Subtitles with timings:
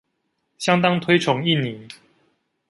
[0.57, 1.87] 相當推崇印尼